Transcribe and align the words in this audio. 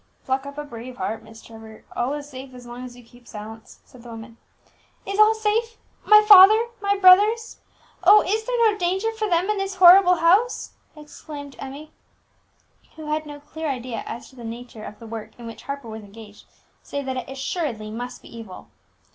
"Pluck 0.25 0.47
up 0.47 0.57
a 0.57 0.63
brave 0.63 0.97
heart, 0.97 1.21
Miss 1.21 1.43
Trevor; 1.43 1.85
all 1.95 2.11
is 2.15 2.27
safe 2.27 2.55
as 2.55 2.65
long 2.65 2.83
as 2.83 2.97
you 2.97 3.03
keep 3.03 3.27
silence," 3.27 3.81
said 3.85 4.01
the 4.01 4.09
woman. 4.09 4.37
"Is 5.05 5.19
all 5.19 5.35
safe, 5.35 5.77
my 6.07 6.25
father, 6.27 6.59
my 6.81 6.97
brothers? 6.97 7.57
Oh, 8.03 8.23
is 8.25 8.43
there 8.43 8.57
no 8.71 8.75
danger 8.79 9.11
for 9.11 9.29
them 9.29 9.47
in 9.51 9.59
this 9.59 9.75
horrible 9.75 10.15
house?" 10.15 10.71
exclaimed 10.95 11.55
Emmie, 11.59 11.91
who 12.95 13.11
had 13.11 13.27
no 13.27 13.39
clear 13.41 13.69
idea 13.69 14.01
as 14.07 14.27
to 14.31 14.35
the 14.35 14.43
nature 14.43 14.83
of 14.83 14.97
the 14.97 15.05
work 15.05 15.37
in 15.37 15.45
which 15.45 15.61
Harper 15.65 15.87
was 15.87 16.01
engaged, 16.01 16.47
save 16.81 17.05
that 17.05 17.17
it 17.17 17.29
assuredly 17.29 17.91
must 17.91 18.23
be 18.23 18.35
evil. 18.35 18.69